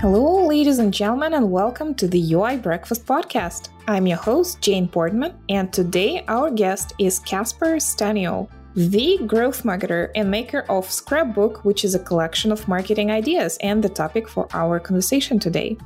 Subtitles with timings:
[0.00, 3.70] Hello, ladies and gentlemen, and welcome to the UI Breakfast Podcast.
[3.88, 10.12] I'm your host, Jane Portman, and today our guest is Casper Staniol, the growth marketer
[10.14, 14.46] and maker of Scrapbook, which is a collection of marketing ideas and the topic for
[14.52, 15.76] our conversation today.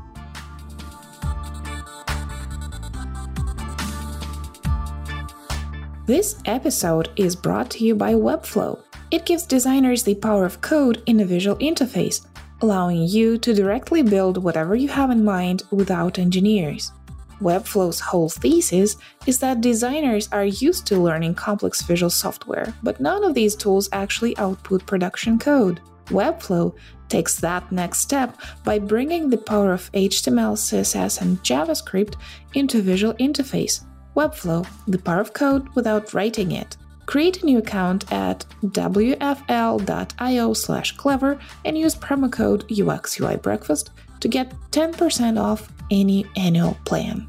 [6.05, 8.79] This episode is brought to you by Webflow.
[9.11, 12.27] It gives designers the power of code in a visual interface
[12.62, 16.93] allowing you to directly build whatever you have in mind without engineers.
[17.40, 23.25] Webflow's whole thesis is that designers are used to learning complex visual software, but none
[23.25, 25.80] of these tools actually output production code.
[26.07, 26.75] Webflow
[27.08, 32.14] takes that next step by bringing the power of HTML, CSS, and JavaScript
[32.55, 33.84] into visual interface.
[34.16, 36.77] Webflow, the power of code without writing it.
[37.12, 44.28] Create a new account at wfl.io slash clever and use promo code UXUI Breakfast to
[44.28, 47.28] get 10% off any annual plan.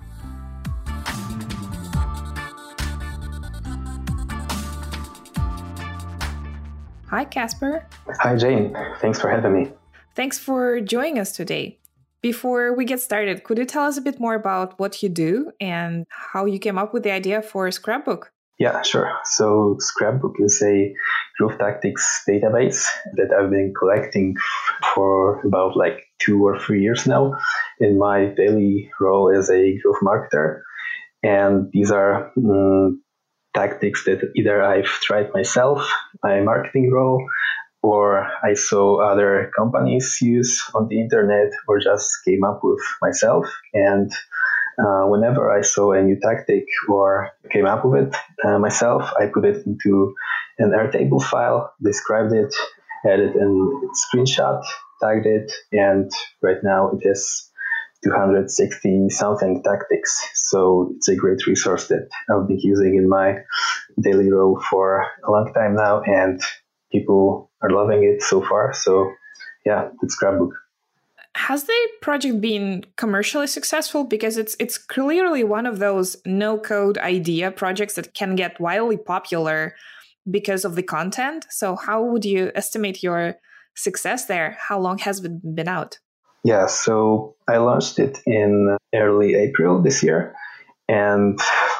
[7.09, 7.85] Hi, Casper.
[8.21, 8.73] Hi, Jane.
[9.01, 9.71] Thanks for having me.
[10.15, 11.77] Thanks for joining us today.
[12.21, 15.51] Before we get started, could you tell us a bit more about what you do
[15.59, 18.31] and how you came up with the idea for Scrapbook?
[18.59, 19.11] Yeah, sure.
[19.25, 20.93] So Scrapbook is a
[21.37, 24.35] growth tactics database that I've been collecting
[24.93, 27.33] for about like two or three years now
[27.79, 30.61] in my daily role as a growth marketer.
[31.23, 33.01] And these are um,
[33.55, 37.25] tactics that either I've tried myself, my marketing role,
[37.81, 43.47] or I saw other companies use on the internet or just came up with myself.
[43.73, 44.11] And
[44.79, 49.27] uh, whenever I saw a new tactic or came up with it uh, myself, I
[49.27, 50.15] put it into
[50.57, 52.53] an Airtable file, described it,
[53.05, 53.45] added a
[53.93, 54.63] screenshot,
[55.01, 56.11] tagged it, and
[56.41, 57.49] right now it has
[58.03, 60.21] 260 something tactics.
[60.33, 63.37] So it's a great resource that I've been using in my
[63.99, 66.41] daily role for a long time now, and
[66.91, 68.73] people are loving it so far.
[68.73, 69.13] So
[69.65, 70.53] yeah, it's Scrapbook
[71.47, 74.05] has the project been commercially successful?
[74.05, 78.97] Because it's it's clearly one of those no code idea projects that can get wildly
[78.97, 79.75] popular
[80.29, 81.45] because of the content.
[81.49, 83.35] So how would you estimate your
[83.75, 84.57] success there?
[84.67, 85.99] How long has it been out?
[86.43, 90.33] Yeah so i launched it in early april this year.
[90.89, 91.39] And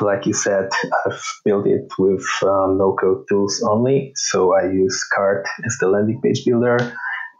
[0.09, 0.67] like you said
[1.05, 4.11] i've built it with um, no code tools only.
[4.15, 6.77] So i use Carrd as the landing page builder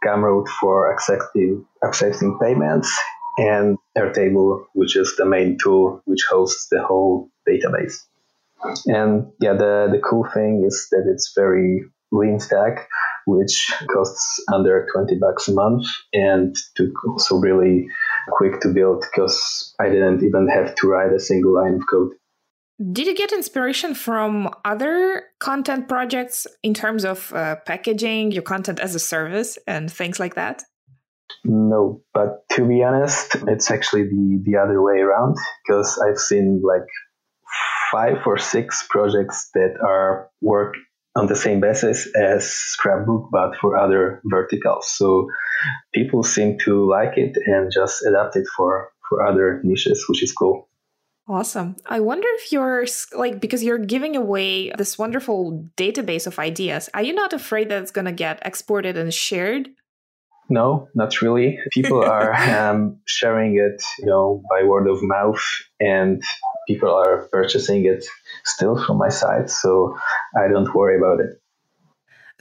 [0.04, 2.96] Gumroad for accepting, accepting payments,
[3.38, 7.96] and Airtable, which is the main tool which hosts the whole database.
[8.86, 12.88] And yeah, the, the cool thing is that it's very lean stack,
[13.26, 17.88] which costs under 20 bucks a month and took also really
[18.30, 22.12] quick to build because I didn't even have to write a single line of code.
[22.92, 28.80] Did you get inspiration from other content projects in terms of uh, packaging your content
[28.80, 30.64] as a service and things like that?
[31.44, 36.62] No, but to be honest, it's actually the, the other way around because I've seen
[36.64, 36.86] like
[37.92, 40.74] five or six projects that are work
[41.14, 44.90] on the same basis as Scrapbook, but for other verticals.
[44.90, 45.28] So
[45.94, 50.32] people seem to like it and just adapt it for, for other niches, which is
[50.32, 50.68] cool.
[51.26, 51.76] Awesome.
[51.86, 52.86] I wonder if you're
[53.16, 57.82] like, because you're giving away this wonderful database of ideas, are you not afraid that
[57.82, 59.70] it's going to get exported and shared?
[60.50, 61.58] No, not really.
[61.72, 65.42] People are um, sharing it, you know, by word of mouth,
[65.80, 66.22] and
[66.68, 68.04] people are purchasing it
[68.44, 69.48] still from my site.
[69.48, 69.96] So
[70.36, 71.40] I don't worry about it.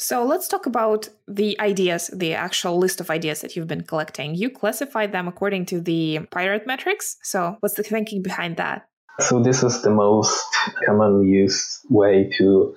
[0.04, 4.36] So let's talk about the ideas, the actual list of ideas that you've been collecting.
[4.36, 7.16] You classified them according to the pirate metrics.
[7.24, 8.86] So what's the thinking behind that?
[9.22, 10.44] So this is the most
[10.86, 12.76] commonly used way to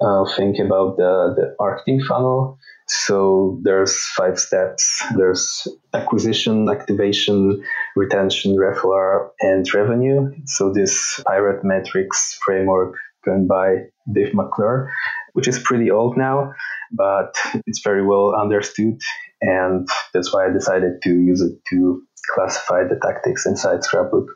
[0.00, 2.58] uh, think about the, the marketing funnel.
[2.88, 5.04] So there's five steps.
[5.14, 7.62] There's acquisition, activation,
[7.96, 10.32] retention, referral, and revenue.
[10.46, 12.94] So this pirate metrics framework
[13.26, 14.90] going by Dave McClure
[15.32, 16.52] which is pretty old now,
[16.92, 17.34] but
[17.66, 18.98] it's very well understood.
[19.40, 22.02] And that's why I decided to use it to
[22.34, 24.26] classify the tactics inside Scrapbook.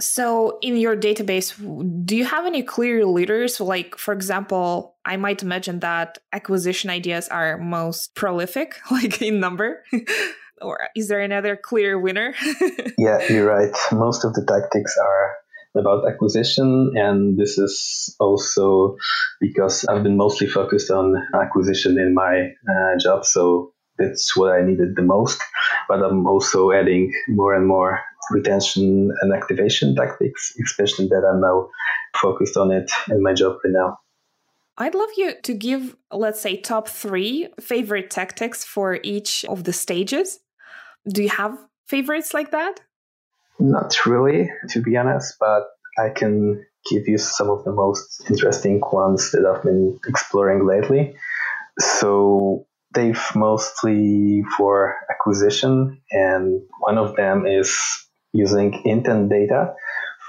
[0.00, 1.56] So, in your database,
[2.06, 3.58] do you have any clear leaders?
[3.58, 9.82] Like, for example, I might imagine that acquisition ideas are most prolific, like in number.
[10.60, 12.34] or is there another clear winner?
[12.98, 13.74] yeah, you're right.
[13.90, 15.36] Most of the tactics are
[15.78, 16.92] about acquisition.
[16.94, 18.96] And this is also
[19.40, 23.24] because I've been mostly focused on acquisition in my uh, job.
[23.24, 25.40] So that's what I needed the most.
[25.88, 31.68] but I'm also adding more and more retention and activation tactics, especially that I'm now
[32.20, 33.98] focused on it in my job right now.
[34.76, 39.72] I'd love you to give, let's say, top three favorite tactics for each of the
[39.72, 40.38] stages.
[41.08, 42.80] Do you have favorites like that?
[43.58, 45.66] Not really, to be honest, but
[45.98, 51.16] I can give you some of the most interesting ones that I've been exploring lately.
[51.78, 57.76] So they've mostly for acquisition, and one of them is
[58.32, 59.74] using intent data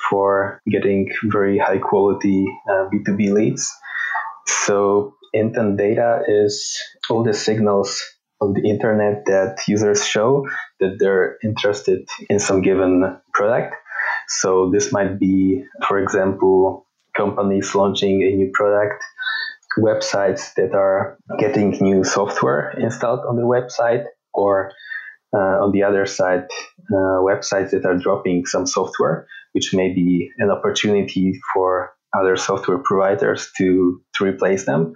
[0.10, 3.72] for getting very high quality uh, B2B leads.
[4.66, 6.80] So intent data is
[7.10, 8.02] all the signals
[8.41, 10.47] on the internet that users show
[10.80, 13.75] that they're interested in some given product.
[14.27, 19.03] So this might be, for example, companies launching a new product,
[19.77, 24.71] websites that are getting new software installed on the website, or
[25.33, 26.45] uh, on the other side,
[26.92, 32.79] uh, websites that are dropping some software, which may be an opportunity for other software
[32.79, 34.94] providers to, to replace them.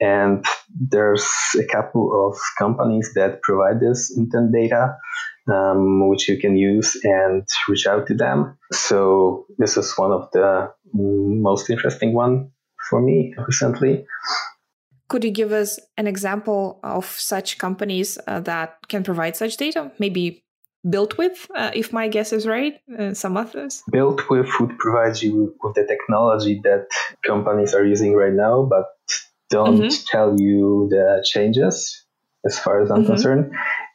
[0.00, 1.26] And there's
[1.58, 4.96] a couple of companies that provide this intent data,
[5.52, 8.58] um, which you can use and reach out to them.
[8.72, 12.50] So this is one of the most interesting one
[12.88, 14.06] for me recently.
[15.08, 19.92] Could you give us an example of such companies uh, that can provide such data?
[19.98, 20.43] Maybe
[20.84, 23.82] Builtwith, uh, if my guess is right, uh, some others?
[23.90, 26.88] Built with would provide you with the technology that
[27.26, 28.86] companies are using right now, but
[29.48, 30.04] don't mm-hmm.
[30.06, 32.04] tell you the changes
[32.44, 33.06] as far as I'm mm-hmm.
[33.06, 33.52] concerned.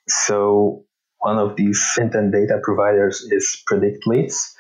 [0.08, 0.86] So
[1.20, 4.56] one of these intent data providers is Predict Leads.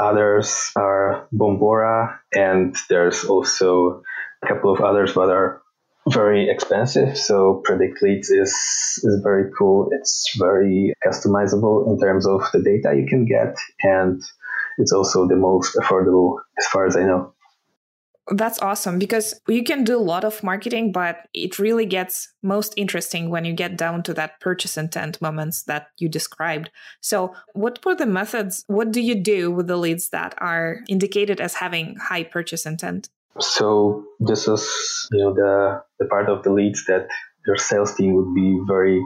[0.00, 4.02] Others are Bombora, and there's also
[4.42, 5.60] a couple of others that are
[6.12, 7.16] very expensive.
[7.16, 8.50] So Predict Leads is
[9.02, 9.88] is very cool.
[9.92, 14.20] It's very customizable in terms of the data you can get, and
[14.78, 17.34] it's also the most affordable as far as I know.
[18.30, 22.74] That's awesome because you can do a lot of marketing, but it really gets most
[22.76, 26.70] interesting when you get down to that purchase intent moments that you described.
[27.00, 28.64] So, what were the methods?
[28.66, 33.08] What do you do with the leads that are indicated as having high purchase intent?
[33.40, 37.08] So this is you know the the part of the leads that
[37.46, 39.00] your sales team would be very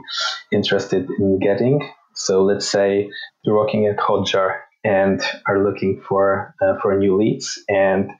[0.52, 1.88] interested in getting.
[2.14, 3.10] So let's say
[3.44, 8.10] you're working at Hotjar and are looking for uh, for new leads, and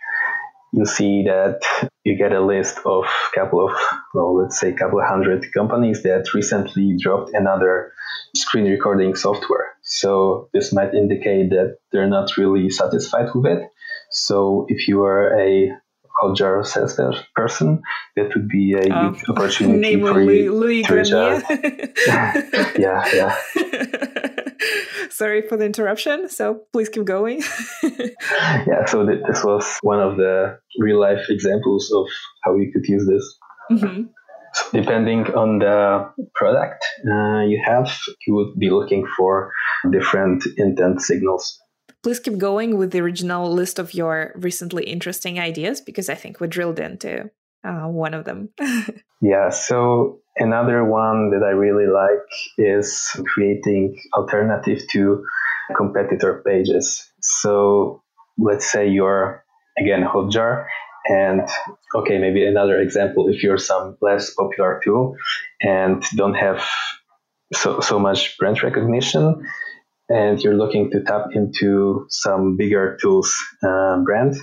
[0.73, 1.61] you see that
[2.05, 3.73] you get a list of a couple of
[4.15, 7.93] well, let's say couple of hundred companies that recently dropped another
[8.35, 9.75] screen recording software.
[9.83, 13.69] So this might indicate that they're not really satisfied with it.
[14.11, 15.73] So if you are a
[16.23, 16.97] Hotjar sales
[17.35, 17.83] person,
[18.17, 21.43] that would be a oh, good opportunity for you Louis reach out.
[22.79, 23.37] yeah, yeah.
[25.11, 26.29] Sorry for the interruption.
[26.29, 27.43] So please keep going.
[27.83, 32.07] yeah, so th- this was one of the real life examples of
[32.45, 33.39] how we could use this.
[33.71, 34.03] Mm-hmm.
[34.55, 37.91] So depending on the product uh, you have,
[38.27, 39.53] you would be looking for
[39.91, 41.59] different intent signals.
[42.03, 46.41] Please keep going with the original list of your recently interesting ideas because I think
[46.41, 47.31] we drilled into
[47.65, 48.51] uh, one of them.
[49.21, 52.27] yeah, so another one that I really like
[52.59, 55.25] is creating alternative to
[55.77, 57.09] competitor pages.
[57.21, 58.03] So
[58.37, 59.45] let's say you're
[59.79, 60.67] again Hotjar
[61.07, 61.49] and
[61.95, 65.17] okay, maybe another example if you're some less popular tool
[65.61, 66.65] and don't have
[67.55, 69.47] so, so much brand recognition
[70.13, 74.37] and you're looking to tap into some bigger tools uh, brand.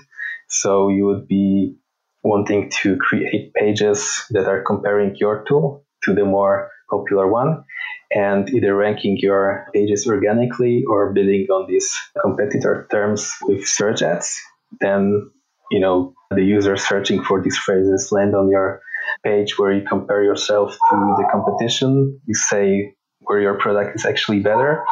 [0.48, 1.76] So you would be
[2.24, 7.64] wanting to create pages that are comparing your tool to the more popular one
[8.12, 14.40] and either ranking your pages organically or bidding on these competitor terms with search ads.
[14.82, 15.30] Then,
[15.70, 18.82] you know, the user searching for these phrases land on your
[19.24, 22.20] page where you compare yourself to the competition.
[22.26, 24.84] You say where your product is actually better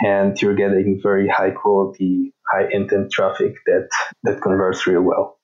[0.00, 3.88] and you're getting very high quality, high intent traffic that,
[4.24, 5.38] that converts real well.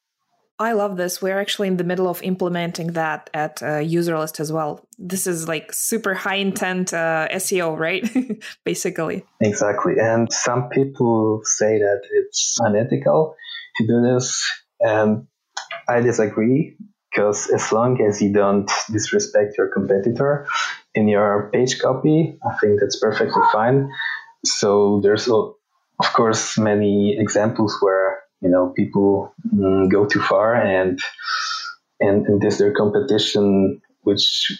[0.58, 1.20] I love this.
[1.20, 4.86] We're actually in the middle of implementing that at uh, Userlist as well.
[4.98, 8.08] This is like super high intent uh, SEO, right?
[8.64, 9.22] Basically.
[9.42, 9.94] Exactly.
[9.98, 13.34] And some people say that it's unethical
[13.76, 14.50] to do this.
[14.80, 15.26] And
[15.86, 16.78] I disagree
[17.10, 20.46] because as long as you don't disrespect your competitor
[20.94, 23.90] in your page copy, I think that's perfectly fine.
[24.46, 30.98] So there's, of course, many examples where you know people mm, go too far and
[32.00, 34.52] and and this their competition, which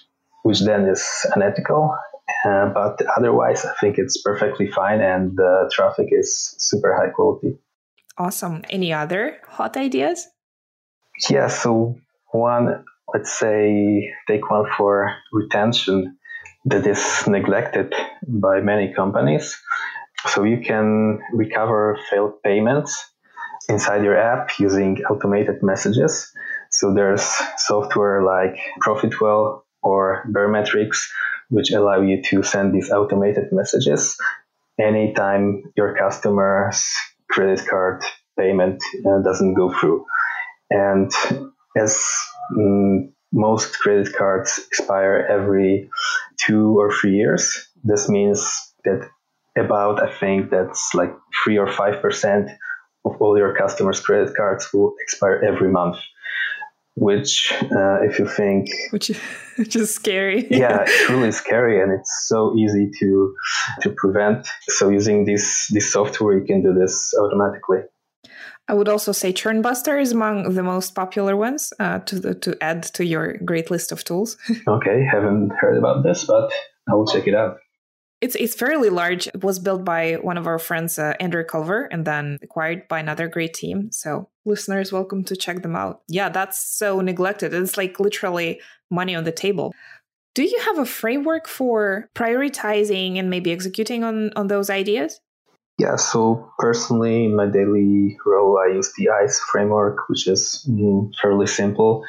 [0.43, 1.97] which then is unethical.
[2.45, 7.59] Uh, but otherwise, I think it's perfectly fine, and the traffic is super high quality.
[8.19, 8.63] Awesome.
[8.71, 10.27] Any other hot ideas?
[11.29, 11.49] Yeah.
[11.49, 11.97] So
[12.33, 16.17] one, let's say, take one for retention
[16.67, 17.95] that is neglected
[18.27, 19.57] by many companies.
[20.27, 23.11] So you can recover failed payments
[23.69, 26.31] inside your app using automated messages.
[26.71, 27.23] So there's
[27.57, 31.07] software like Profitwell or Baremetrics,
[31.51, 34.17] which allow you to send these automated messages
[34.79, 36.85] anytime your customer's
[37.31, 38.05] credit card
[38.39, 40.05] payment uh, doesn't go through.
[40.71, 41.11] And
[41.77, 42.05] as
[42.53, 45.91] mm, most credit cards expire every
[46.47, 48.41] two or three years, this means
[48.85, 49.09] that
[49.57, 51.13] about, I think that's like
[51.43, 52.51] three or five percent
[53.05, 55.97] of all your customers' credit cards will expire every month.
[56.99, 59.09] Which, uh, if you think, which,
[59.57, 63.35] which is scary, yeah, it's really scary, and it's so easy to
[63.83, 64.49] to prevent.
[64.69, 67.81] So using this this software, you can do this automatically.
[68.69, 72.57] I would also say Churnbuster is among the most popular ones uh, to the, to
[72.61, 74.37] add to your great list of tools.
[74.69, 76.53] okay, haven't heard about this, but
[76.91, 77.59] I will check it out.
[78.23, 79.27] It's it's fairly large.
[79.27, 82.99] It was built by one of our friends, uh, Andrew Culver, and then acquired by
[82.99, 83.93] another great team.
[83.93, 86.01] So listeners, welcome to check them out.
[86.09, 87.53] Yeah, that's so neglected.
[87.53, 89.75] It's like literally money on the table.
[90.35, 95.21] Do you have a framework for prioritizing and maybe executing on on those ideas?
[95.79, 101.15] Yeah, so personally, in my daily role, I use the ICE framework, which is mm,
[101.21, 102.03] fairly simple.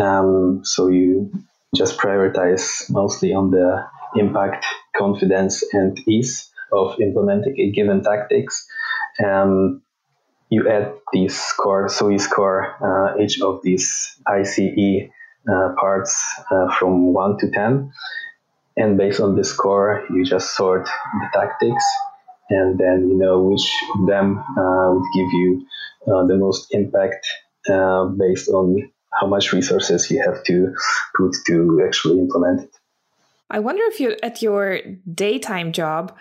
[0.00, 1.32] Um, so you
[1.74, 4.64] just prioritize mostly on the impact,
[4.96, 8.68] confidence, and ease of implementing a given tactics.
[9.24, 9.82] Um,
[10.48, 15.10] you add these score, so you score uh, each of these ICE
[15.50, 17.92] uh, parts uh, from 1 to 10.
[18.76, 21.84] And based on the score, you just sort the tactics,
[22.50, 25.66] and then you know which of them uh, would give you
[26.08, 27.26] uh, the most impact
[27.68, 28.90] uh, based on
[29.20, 30.74] how much resources you have to
[31.16, 32.70] put to actually implement it.
[33.50, 34.80] I wonder if you, at your
[35.12, 36.16] daytime job,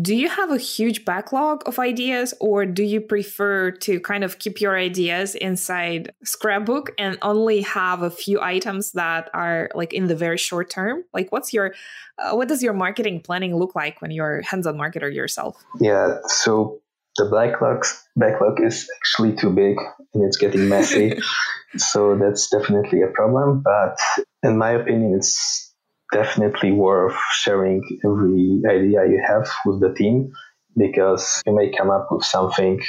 [0.00, 4.38] do you have a huge backlog of ideas or do you prefer to kind of
[4.38, 10.06] keep your ideas inside scrapbook and only have a few items that are like in
[10.06, 11.04] the very short term?
[11.12, 11.74] Like what's your
[12.18, 15.56] uh, what does your marketing planning look like when you're hands-on marketer yourself?
[15.80, 16.80] Yeah so
[17.16, 17.84] the backlog
[18.14, 19.78] backlog is actually too big
[20.14, 21.18] and it's getting messy.
[21.78, 23.96] So that's definitely a problem but
[24.42, 25.71] in my opinion it's
[26.12, 30.32] definitely worth sharing every idea you have with the team
[30.76, 32.80] because you may come up with something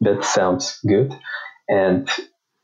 [0.00, 1.12] that sounds good
[1.68, 2.08] and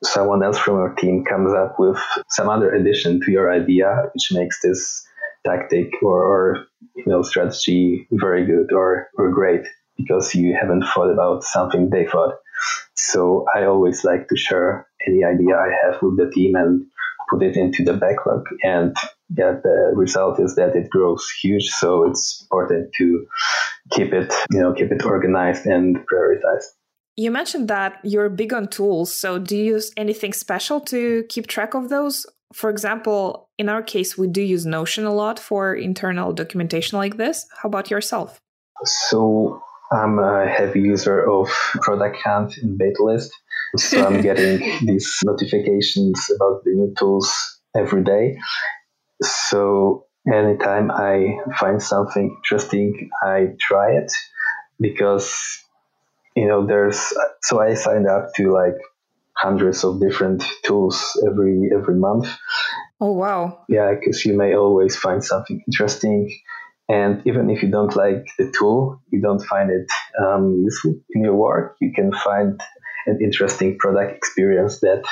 [0.02, 4.28] someone else from your team comes up with some other addition to your idea which
[4.33, 5.05] makes this
[5.45, 9.62] tactic or, or you know strategy very good or, or great
[9.97, 12.35] because you haven't thought about something they thought.
[12.95, 16.87] So i always like to share any idea i have with the team and
[17.31, 18.97] put it into the backlog and
[19.37, 21.66] yeah, the result is that it grows huge.
[21.68, 23.26] So it's important to
[23.92, 26.64] keep it, you know, keep it organized and prioritized.
[27.16, 29.12] You mentioned that you're big on tools.
[29.12, 32.26] So do you use anything special to keep track of those?
[32.54, 37.16] For example, in our case, we do use Notion a lot for internal documentation like
[37.16, 37.47] this.
[37.61, 38.40] How about yourself?
[38.85, 39.61] So
[39.92, 41.49] I'm a heavy user of
[41.82, 43.30] Product Hunt and Betalist.
[43.76, 47.30] So I'm getting these notifications about the new tools
[47.76, 48.38] every day.
[49.22, 54.12] So anytime I find something interesting, I try it
[54.80, 55.34] because
[56.37, 58.76] you know there's so I signed up to like
[59.37, 62.28] hundreds of different tools every every month.
[63.00, 63.64] Oh wow!
[63.68, 66.30] Yeah, because you may always find something interesting,
[66.88, 69.88] and even if you don't like the tool, you don't find it
[70.22, 72.60] um, useful in your work, you can find
[73.06, 75.04] an interesting product experience that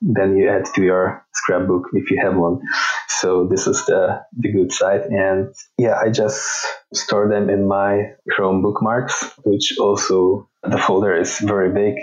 [0.00, 2.60] then you add to your scrapbook if you have one.
[3.08, 5.02] So this is the, the good side.
[5.02, 11.38] And yeah, I just store them in my Chrome bookmarks, which also the folder is
[11.38, 12.00] very big.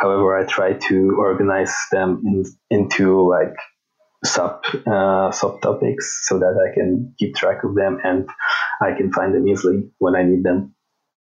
[0.00, 3.56] However, I try to organize them in, into like
[4.24, 8.28] sub uh, subtopics so that I can keep track of them and
[8.80, 10.74] I can find them easily when I need them.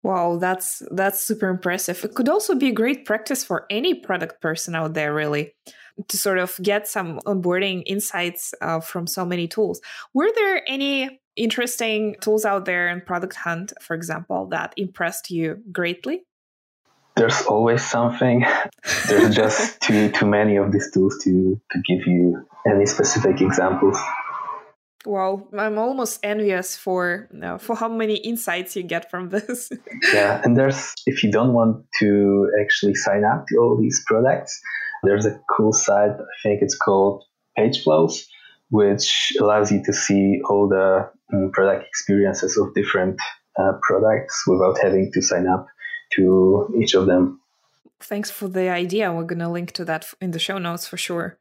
[0.07, 2.05] Wow, that's that's super impressive.
[2.05, 5.57] It could also be a great practice for any product person out there, really,
[6.07, 9.81] to sort of get some onboarding insights uh, from so many tools.
[10.15, 15.61] Were there any interesting tools out there in Product Hunt, for example, that impressed you
[15.73, 16.23] greatly?
[17.17, 18.47] There's always something.
[19.09, 23.99] There's just too too many of these tools to to give you any specific examples.
[25.07, 27.29] Well, I'm almost envious for
[27.61, 29.71] for how many insights you get from this.
[30.13, 34.61] yeah, and there's if you don't want to actually sign up to all these products,
[35.05, 36.11] there's a cool site.
[36.11, 37.23] I think it's called
[37.57, 38.27] Page Flows,
[38.71, 43.21] which allows you to see all the um, product experiences of different
[43.57, 45.67] uh, products without having to sign up
[46.17, 47.41] to each of them.
[48.01, 49.13] Thanks for the idea.
[49.13, 51.39] We're going to link to that in the show notes for sure.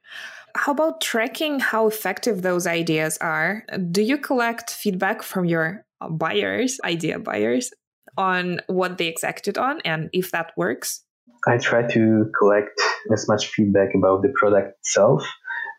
[0.55, 3.65] How about tracking how effective those ideas are?
[3.91, 7.71] Do you collect feedback from your buyers, idea buyers,
[8.17, 11.03] on what they executed on and if that works?
[11.45, 12.79] I try to collect
[13.11, 15.23] as much feedback about the product itself.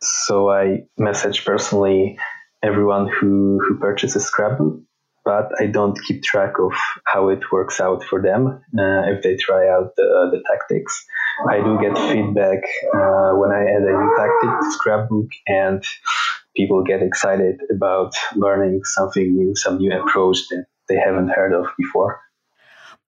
[0.02, 2.18] So I message personally
[2.62, 4.80] everyone who, who purchases Scrapbook
[5.26, 6.72] but I don't keep track of
[7.04, 11.04] how it works out for them uh, if they try out the, the tactics.
[11.48, 12.58] I do get feedback
[12.94, 15.84] uh, when I add a new tactic to Scrapbook, and
[16.56, 21.66] people get excited about learning something new, some new approach that they haven't heard of
[21.76, 22.20] before.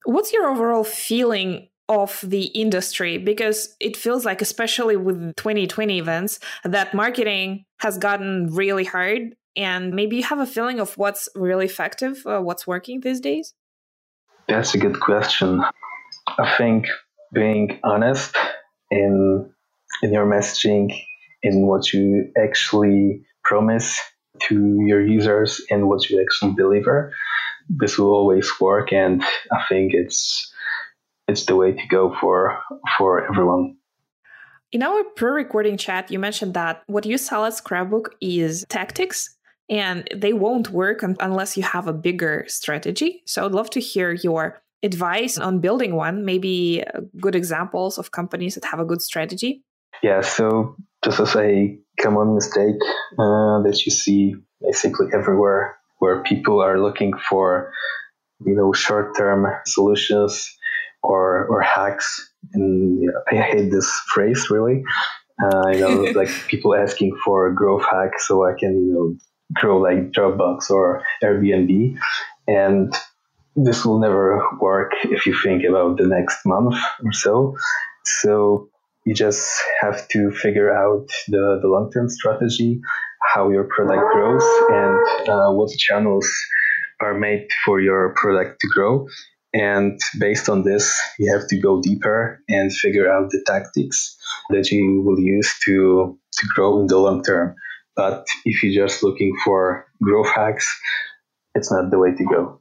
[0.05, 6.39] What's your overall feeling of the industry because it feels like especially with 2020 events
[6.63, 11.65] that marketing has gotten really hard and maybe you have a feeling of what's really
[11.65, 13.55] effective, uh, what's working these days?
[14.47, 15.65] That's a good question.
[16.39, 16.87] I think
[17.33, 18.37] being honest
[18.91, 19.51] in
[20.03, 20.97] in your messaging,
[21.43, 23.99] in what you actually promise
[24.41, 27.13] to your users and what you actually deliver,
[27.69, 28.93] this will always work.
[28.93, 30.53] And I think it's
[31.27, 32.59] it's the way to go for
[32.97, 33.77] for everyone.
[34.71, 39.35] In our pre-recording chat, you mentioned that what you sell at Scrapbook is tactics
[39.71, 43.23] and they won't work unless you have a bigger strategy.
[43.27, 48.11] So I'd love to hear your advice on building one, maybe uh, good examples of
[48.11, 49.63] companies that have a good strategy.
[50.03, 52.81] Yeah, so this is a common mistake
[53.19, 57.73] uh, that you see basically everywhere where people are looking for
[58.45, 60.57] you know short-term solutions
[61.03, 64.85] or or hacks and you know, i hate this phrase really
[65.43, 69.17] uh, you know like people asking for a growth hack so i can you know
[69.53, 71.97] grow like Dropbox or Airbnb.
[72.47, 72.95] And
[73.65, 77.57] this will never work if you think about the next month or so.
[78.05, 78.69] So
[79.05, 79.49] you just
[79.81, 82.81] have to figure out the, the long term strategy,
[83.35, 86.29] how your product grows, and uh, what channels
[87.01, 89.07] are made for your product to grow.
[89.55, 94.17] And based on this, you have to go deeper and figure out the tactics
[94.51, 97.55] that you will use to, to grow in the long term.
[97.97, 100.69] But if you're just looking for growth hacks,
[101.55, 102.61] it's not the way to go.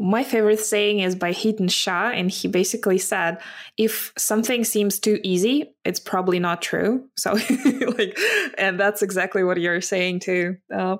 [0.00, 3.36] My favorite saying is by Hiten Shah, and he basically said,
[3.76, 7.32] "If something seems too easy, it's probably not true." So,
[7.98, 8.18] like,
[8.56, 10.56] and that's exactly what you're saying too.
[10.74, 10.96] Uh,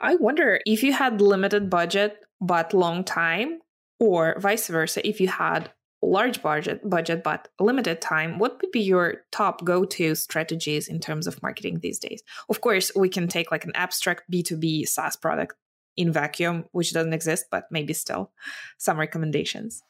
[0.00, 3.60] I wonder if you had limited budget but long time,
[4.00, 5.70] or vice versa, if you had
[6.02, 11.26] large budget budget but limited time what would be your top go-to strategies in terms
[11.26, 15.54] of marketing these days of course we can take like an abstract b2b saas product
[15.96, 18.30] in vacuum which doesn't exist but maybe still
[18.78, 19.82] some recommendations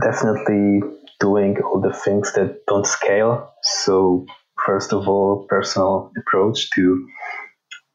[0.00, 0.80] definitely
[1.20, 4.26] doing all the things that don't scale so
[4.64, 7.06] first of all personal approach to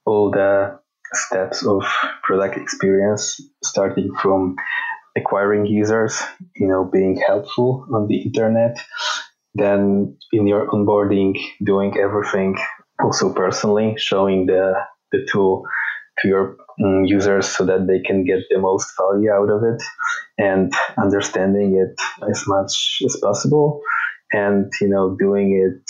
[0.05, 0.79] all the
[1.13, 1.83] steps of
[2.23, 4.55] product experience starting from
[5.17, 6.21] acquiring users,
[6.55, 8.77] you know, being helpful on the internet.
[9.55, 12.57] Then in your onboarding, doing everything
[13.03, 14.73] also personally, showing the,
[15.11, 15.63] the tool
[16.21, 19.81] to your um, users so that they can get the most value out of it
[20.37, 21.99] and understanding it
[22.29, 23.81] as much as possible
[24.31, 25.81] and you know doing it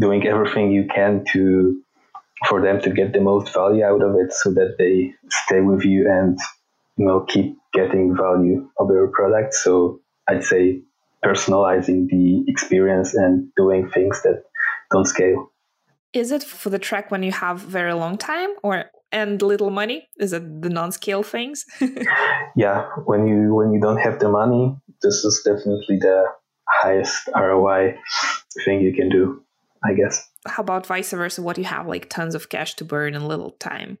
[0.00, 1.80] doing everything you can to
[2.48, 5.84] for them to get the most value out of it so that they stay with
[5.84, 6.38] you and
[6.96, 9.54] you know keep getting value of your product.
[9.54, 10.82] So I'd say
[11.24, 14.44] personalizing the experience and doing things that
[14.90, 15.50] don't scale.
[16.12, 20.08] Is it for the track when you have very long time or and little money?
[20.18, 21.66] Is it the non-scale things?
[22.56, 26.24] yeah, when you when you don't have the money, this is definitely the
[26.68, 27.96] highest ROI
[28.64, 29.42] thing you can do,
[29.84, 30.28] I guess.
[30.46, 31.42] How about vice versa?
[31.42, 33.98] What you have like tons of cash to burn in little time?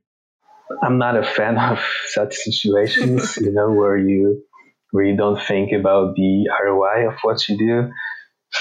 [0.82, 4.42] I'm not a fan of such situations, you know, where you
[4.90, 7.90] where you don't think about the ROI of what you do.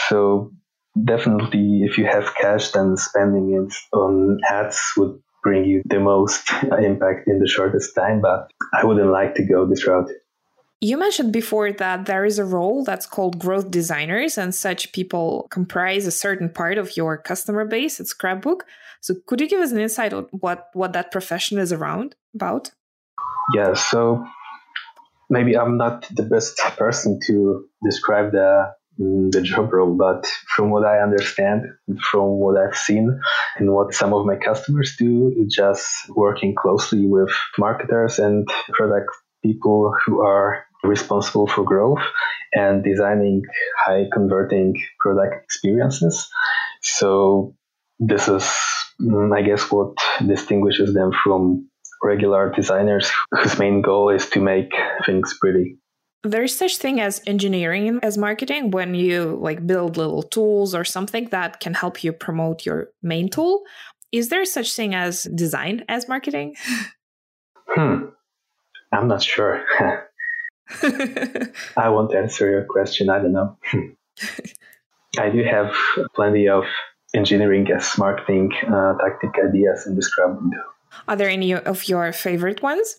[0.08, 0.52] So
[1.02, 6.52] definitely, if you have cash, then spending it on ads would bring you the most
[6.80, 8.22] impact in the shortest time.
[8.22, 10.10] But I wouldn't like to go this route.
[10.84, 15.48] You mentioned before that there is a role that's called growth designers, and such people
[15.52, 18.66] comprise a certain part of your customer base at Scrapbook.
[19.00, 22.72] So, could you give us an insight on what, what that profession is around about?
[23.56, 24.26] Yeah, so
[25.30, 28.74] maybe I'm not the best person to describe the
[29.32, 31.64] the job role, but from what I understand,
[32.12, 33.20] from what I've seen,
[33.58, 39.10] and what some of my customers do, just working closely with marketers and product
[39.44, 42.02] people who are responsible for growth
[42.54, 43.44] and designing
[43.78, 46.28] high converting product experiences.
[46.82, 47.56] So
[48.00, 48.44] this is,
[49.02, 51.70] mm, I guess, what distinguishes them from
[52.04, 54.72] regular designers whose main goal is to make
[55.06, 55.78] things pretty.
[56.24, 61.30] There's such thing as engineering as marketing when you like build little tools or something
[61.30, 63.64] that can help you promote your main tool.
[64.12, 66.56] Is there such thing as design as marketing?
[67.68, 68.10] Hmm.
[68.92, 69.64] I'm not sure.
[70.84, 73.10] I won't answer your question.
[73.10, 73.58] I don't know.
[75.18, 75.74] I do have
[76.14, 76.66] plenty of
[77.14, 80.64] engineering as marketing uh, tactic ideas Scrum window.
[81.08, 82.98] Are there any of your favorite ones?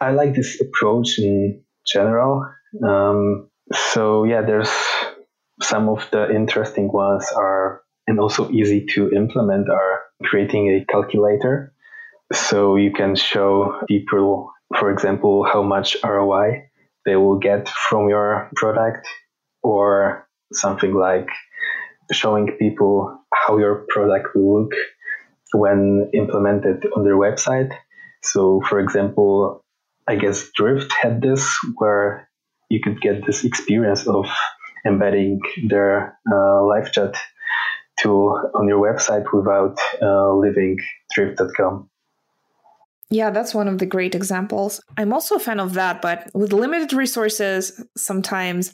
[0.00, 2.46] I like this approach in general.
[2.86, 4.72] Um, so yeah, there's
[5.62, 11.72] some of the interesting ones are and also easy to implement are creating a calculator.
[12.32, 16.70] So you can show people, for example, how much ROI
[17.04, 19.06] they will get from your product
[19.62, 21.28] or something like
[22.12, 24.72] showing people how your product will look
[25.52, 27.72] when implemented on their website.
[28.22, 29.64] So, for example,
[30.08, 32.28] I guess Drift had this where
[32.68, 34.26] you could get this experience of
[34.86, 37.16] embedding their uh, live chat
[37.98, 40.78] tool on your website without uh, leaving
[41.14, 41.88] drift.com.
[43.10, 44.80] Yeah, that's one of the great examples.
[44.96, 48.72] I'm also a fan of that, but with limited resources, sometimes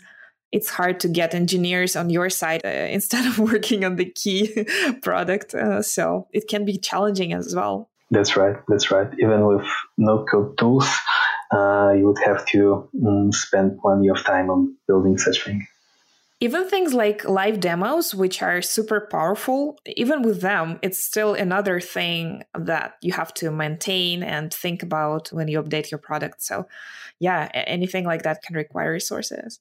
[0.52, 4.64] it's hard to get engineers on your side uh, instead of working on the key
[5.02, 5.54] product.
[5.54, 7.90] Uh, so it can be challenging as well.
[8.10, 8.56] That's right.
[8.68, 9.10] That's right.
[9.18, 9.66] Even with
[9.96, 10.86] no code tools,
[11.52, 15.66] uh, you would have to um, spend plenty of time on building such thing.
[16.40, 21.78] Even things like live demos, which are super powerful, even with them, it's still another
[21.78, 26.42] thing that you have to maintain and think about when you update your product.
[26.42, 26.66] So,
[27.20, 29.60] yeah, anything like that can require resources.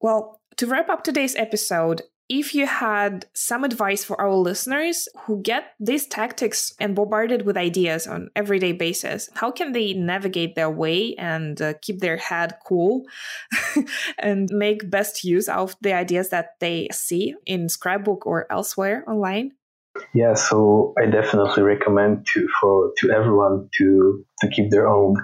[0.00, 5.42] Well, to wrap up today's episode, if you had some advice for our listeners who
[5.42, 10.70] get these tactics and bombarded with ideas on everyday basis how can they navigate their
[10.70, 13.02] way and uh, keep their head cool
[14.18, 19.52] and make best use of the ideas that they see in scrapbook or elsewhere online?
[20.14, 25.16] Yeah so i definitely recommend to for to everyone to to keep their own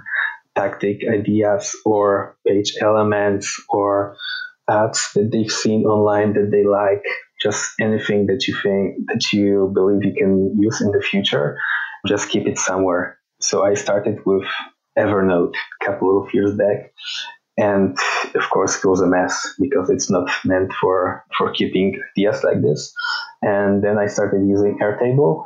[0.54, 4.14] tactic ideas or page elements or
[4.68, 7.02] ads that they've seen online that they like,
[7.40, 11.58] just anything that you think that you believe you can use in the future,
[12.06, 13.18] just keep it somewhere.
[13.40, 14.44] So I started with
[14.98, 16.92] Evernote a couple of years back.
[17.56, 17.96] And
[18.34, 22.62] of course, it was a mess because it's not meant for, for keeping ideas like
[22.62, 22.92] this.
[23.42, 25.44] And then I started using Airtable.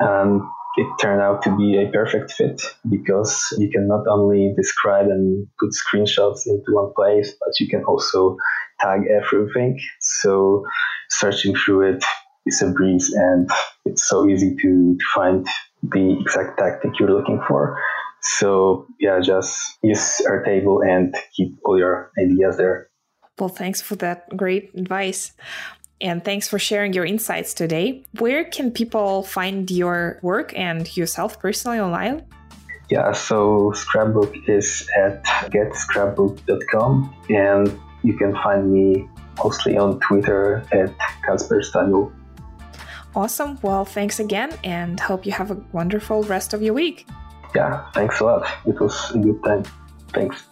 [0.00, 0.42] And
[0.76, 2.60] it turned out to be a perfect fit
[2.90, 7.84] because you can not only describe and put screenshots into one place, but you can
[7.84, 8.36] also
[8.84, 9.80] tag everything.
[10.00, 10.64] So
[11.08, 12.04] searching through it
[12.46, 13.48] is a breeze and
[13.84, 15.46] it's so easy to, to find
[15.82, 17.80] the exact tactic you're looking for.
[18.20, 22.88] So yeah, just use Airtable and keep all your ideas there.
[23.38, 25.32] Well, thanks for that great advice.
[26.00, 28.04] And thanks for sharing your insights today.
[28.18, 32.24] Where can people find your work and yourself personally online?
[32.90, 39.08] Yeah, so Scrapbook is at getscrapbook.com and you can find me
[39.42, 40.92] mostly on Twitter at
[41.24, 42.12] Kasper Staniel.
[43.16, 43.58] Awesome.
[43.62, 47.06] Well, thanks again and hope you have a wonderful rest of your week.
[47.54, 48.46] Yeah, thanks a lot.
[48.66, 49.64] It was a good time.
[50.12, 50.44] Thanks.